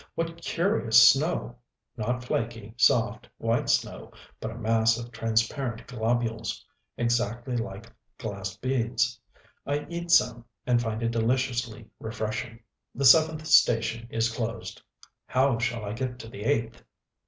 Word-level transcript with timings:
What 0.15 0.41
curious 0.41 1.07
snow! 1.11 1.57
Not 1.95 2.23
flaky, 2.23 2.73
soft, 2.75 3.29
white 3.37 3.69
snow, 3.69 4.11
but 4.39 4.49
a 4.49 4.55
mass 4.57 4.97
of 4.97 5.11
transparent 5.11 5.85
globules, 5.85 6.65
exactly 6.97 7.55
like 7.55 7.91
glass 8.17 8.57
beads. 8.57 9.19
I 9.63 9.85
eat 9.89 10.09
some, 10.09 10.45
and 10.65 10.81
find 10.81 11.03
it 11.03 11.11
deliciously 11.11 11.87
refreshing.... 11.99 12.63
The 12.95 13.05
seventh 13.05 13.45
station 13.45 14.07
is 14.09 14.31
closed. 14.35 14.81
How 15.27 15.59
shall 15.59 15.85
I 15.85 15.93
get 15.93 16.17
to 16.17 16.27
the 16.27 16.45
eighth?... 16.45 16.83